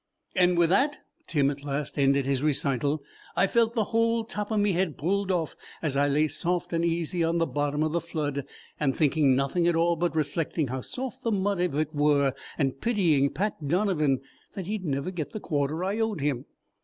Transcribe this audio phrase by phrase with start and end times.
[0.35, 0.97] "And with that,"
[1.27, 3.03] Tim at last ended his recital,
[3.35, 6.83] "I felt the whole top of me head pulled off as I lay soft and
[6.83, 8.45] easy on the bottom of the flood,
[8.79, 12.81] and thinking nothing at all, but reflecting how soft the mud of it were and
[12.81, 14.21] pitying Pat Donovan
[14.53, 16.45] that he'd never get the quarter I owed him.